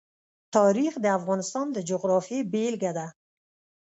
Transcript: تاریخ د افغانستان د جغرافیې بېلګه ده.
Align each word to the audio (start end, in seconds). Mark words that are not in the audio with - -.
تاریخ 0.55 0.93
د 1.01 1.05
افغانستان 1.17 1.65
د 1.71 1.77
جغرافیې 1.89 2.39
بېلګه 2.51 2.91
ده. 2.97 3.07